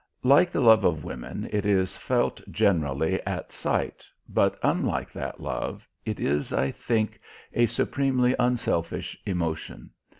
[0.23, 5.87] Like the love of women, it is felt generally at sight, but, unlike that love,
[6.05, 7.19] it is, I think,
[7.53, 9.91] a supremely unselfish emotion.